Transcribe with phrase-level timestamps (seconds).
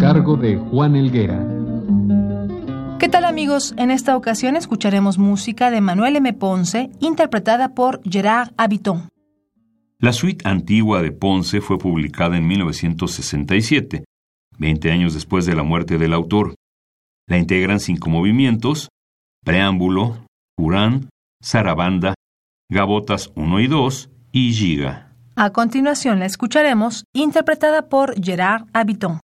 [0.00, 1.46] Cargo de Juan Elguera.
[2.98, 3.74] ¿Qué tal amigos?
[3.76, 6.32] En esta ocasión escucharemos música de Manuel M.
[6.32, 9.08] Ponce, interpretada por Gerard Habiton.
[9.98, 14.04] La suite antigua de Ponce fue publicada en 1967,
[14.58, 16.54] 20 años después de la muerte del autor.
[17.28, 18.88] La integran cinco movimientos,
[19.44, 20.24] preámbulo,
[20.56, 21.10] Urán,
[21.42, 22.14] Sarabanda,
[22.70, 25.12] Gabotas 1 y 2 y Giga.
[25.36, 29.20] A continuación la escucharemos, interpretada por Gerard Habiton.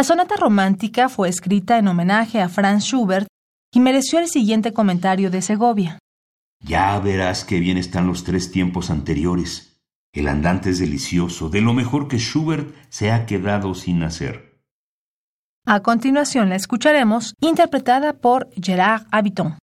[0.00, 3.26] La sonata romántica fue escrita en homenaje a Franz Schubert
[3.70, 5.98] y mereció el siguiente comentario de Segovia.
[6.64, 9.82] Ya verás qué bien están los tres tiempos anteriores.
[10.14, 14.62] El andante es delicioso, de lo mejor que Schubert se ha quedado sin hacer.
[15.66, 19.58] A continuación la escucharemos interpretada por Gerard Habiton.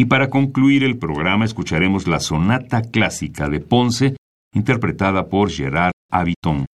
[0.00, 4.16] Y para concluir el programa escucharemos la sonata clásica de Ponce,
[4.54, 6.64] interpretada por Gerard Abiton.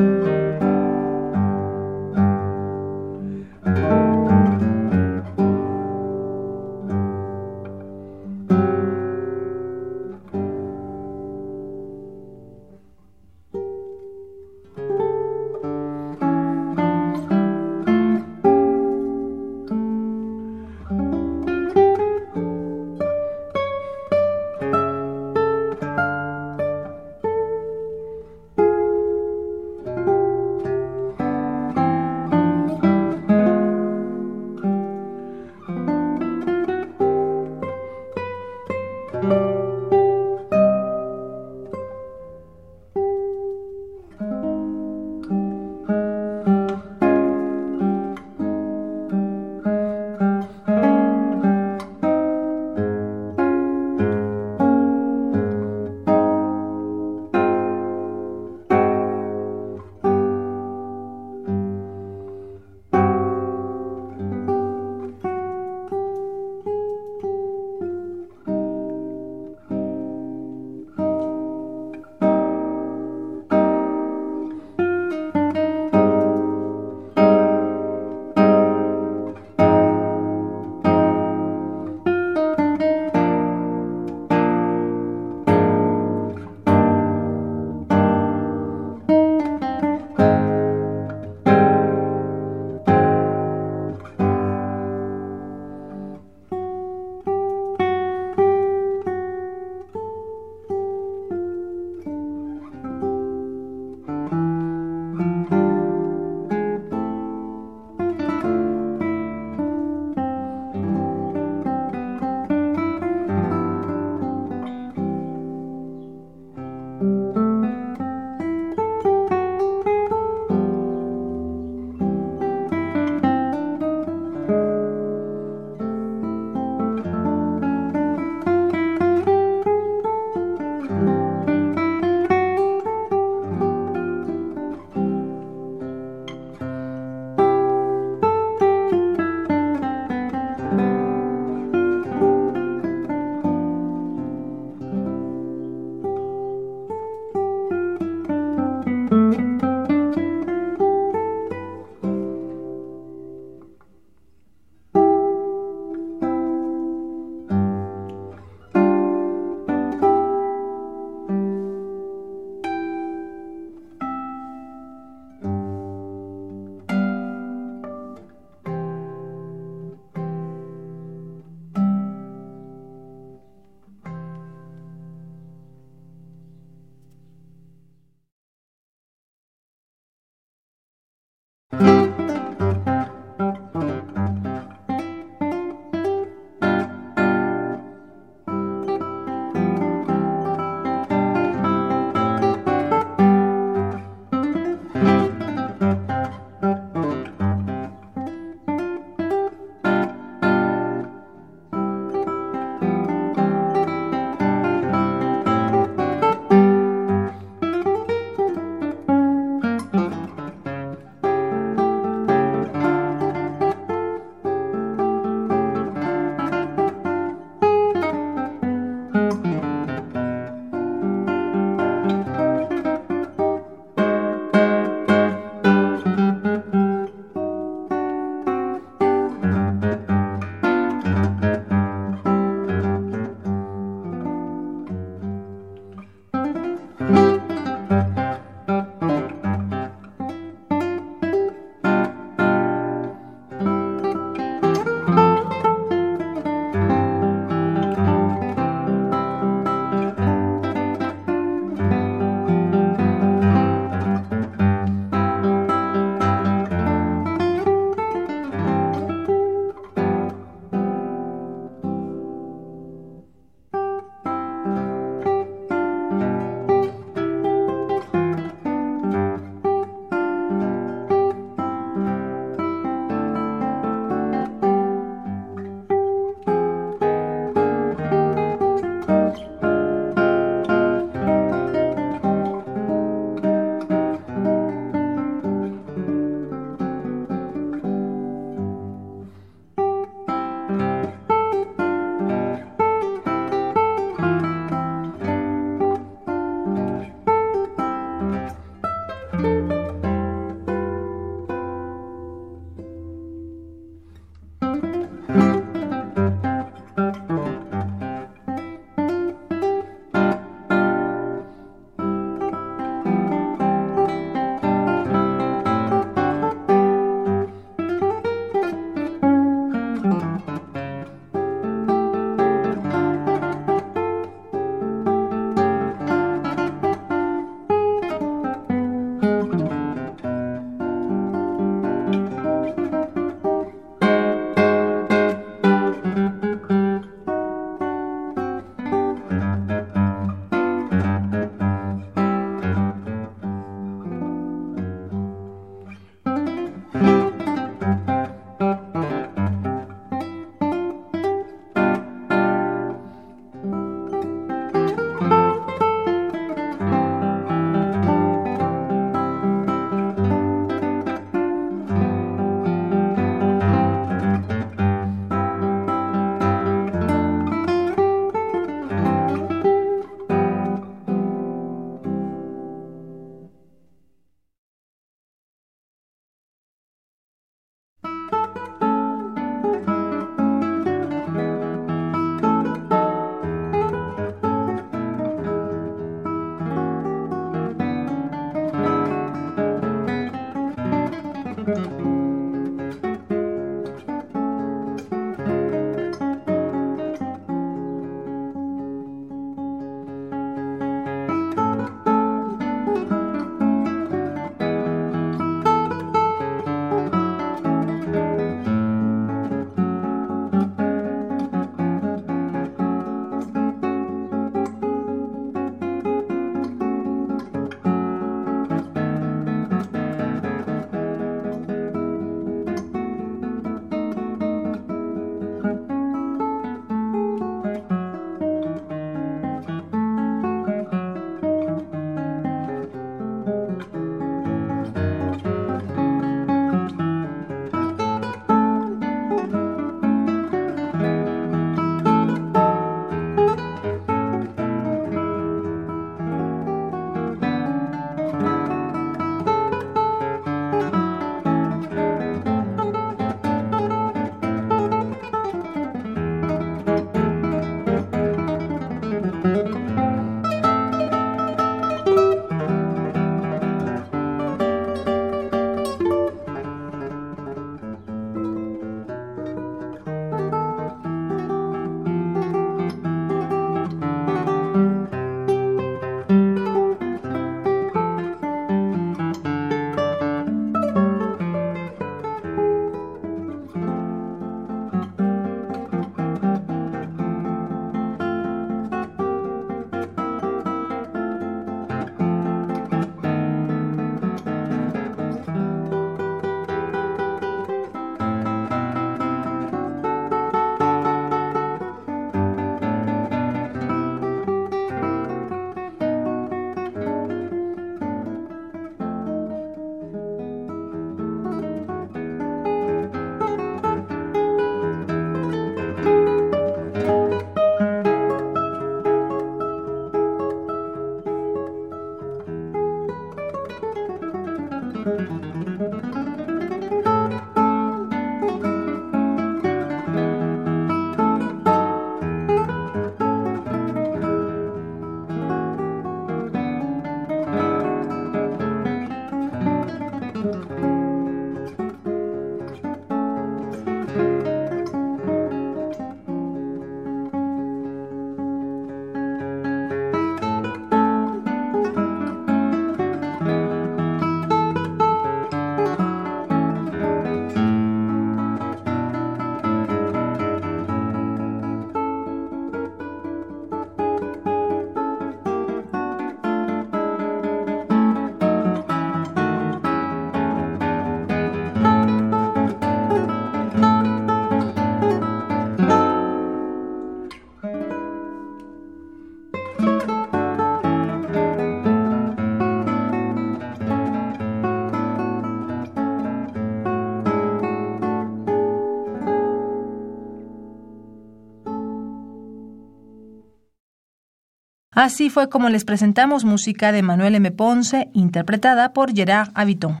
[595.06, 597.52] Así fue como les presentamos música de Manuel M.
[597.52, 600.00] Ponce, interpretada por Gerard Habiton.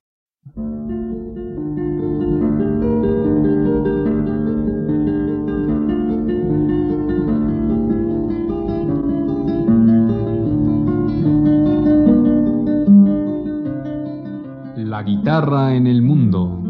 [14.74, 16.65] La guitarra en el mundo.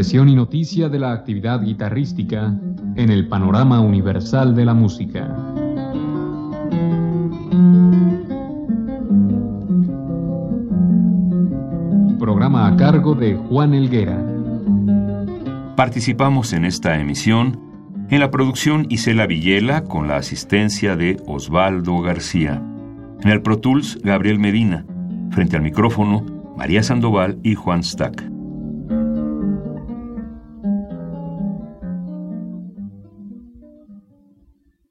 [0.00, 2.58] Y noticia de la actividad guitarrística
[2.96, 5.36] en el panorama universal de la música.
[12.18, 14.24] Programa a cargo de Juan Elguera.
[15.76, 17.60] Participamos en esta emisión
[18.08, 22.62] en la producción Isela Villela con la asistencia de Osvaldo García.
[23.20, 24.86] En el Pro Tools Gabriel Medina.
[25.30, 26.24] Frente al micrófono
[26.56, 28.29] María Sandoval y Juan Stack.